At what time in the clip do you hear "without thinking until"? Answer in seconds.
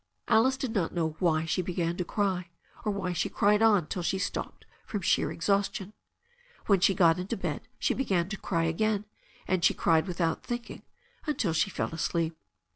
10.07-11.53